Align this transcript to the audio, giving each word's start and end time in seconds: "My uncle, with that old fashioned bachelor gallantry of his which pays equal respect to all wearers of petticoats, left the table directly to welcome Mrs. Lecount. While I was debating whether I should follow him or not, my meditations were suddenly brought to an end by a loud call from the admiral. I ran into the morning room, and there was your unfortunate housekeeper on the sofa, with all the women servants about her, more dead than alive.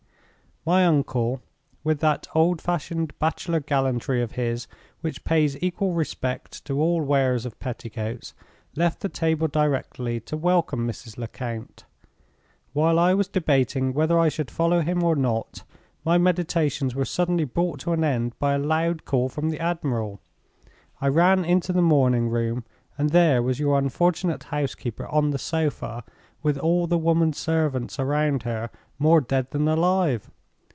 "My 0.63 0.85
uncle, 0.85 1.41
with 1.83 2.01
that 2.01 2.27
old 2.35 2.61
fashioned 2.61 3.17
bachelor 3.17 3.59
gallantry 3.59 4.21
of 4.21 4.33
his 4.33 4.67
which 4.99 5.23
pays 5.23 5.57
equal 5.59 5.93
respect 5.93 6.63
to 6.65 6.79
all 6.79 7.01
wearers 7.01 7.47
of 7.47 7.59
petticoats, 7.59 8.35
left 8.75 8.99
the 8.99 9.09
table 9.09 9.47
directly 9.47 10.19
to 10.19 10.37
welcome 10.37 10.87
Mrs. 10.87 11.17
Lecount. 11.17 11.85
While 12.73 12.99
I 12.99 13.15
was 13.15 13.27
debating 13.27 13.91
whether 13.95 14.19
I 14.19 14.29
should 14.29 14.51
follow 14.51 14.81
him 14.81 15.01
or 15.01 15.15
not, 15.15 15.63
my 16.05 16.19
meditations 16.19 16.93
were 16.93 17.05
suddenly 17.05 17.43
brought 17.45 17.79
to 17.79 17.93
an 17.93 18.03
end 18.03 18.37
by 18.37 18.53
a 18.53 18.59
loud 18.59 19.03
call 19.03 19.29
from 19.29 19.49
the 19.49 19.59
admiral. 19.59 20.19
I 21.01 21.07
ran 21.07 21.43
into 21.43 21.73
the 21.73 21.81
morning 21.81 22.29
room, 22.29 22.65
and 22.99 23.09
there 23.09 23.41
was 23.41 23.59
your 23.59 23.79
unfortunate 23.79 24.43
housekeeper 24.43 25.07
on 25.07 25.31
the 25.31 25.39
sofa, 25.39 26.03
with 26.43 26.59
all 26.59 26.85
the 26.85 26.99
women 26.99 27.33
servants 27.33 27.97
about 27.97 28.43
her, 28.43 28.69
more 28.99 29.21
dead 29.21 29.49
than 29.49 29.67
alive. 29.67 30.29